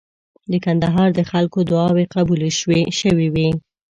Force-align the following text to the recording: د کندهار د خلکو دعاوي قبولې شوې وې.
د 0.51 0.53
کندهار 0.65 1.09
د 1.15 1.21
خلکو 1.31 1.59
دعاوي 1.71 2.05
قبولې 2.15 2.49
شوې 3.01 3.27
وې. 3.33 3.49